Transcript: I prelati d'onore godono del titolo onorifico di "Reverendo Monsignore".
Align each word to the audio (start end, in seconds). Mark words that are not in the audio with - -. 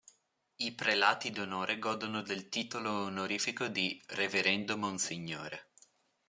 I 0.55 0.71
prelati 0.73 1.29
d'onore 1.29 1.77
godono 1.77 2.23
del 2.23 2.49
titolo 2.49 2.89
onorifico 3.03 3.67
di 3.67 4.01
"Reverendo 4.07 4.75
Monsignore". 4.75 5.67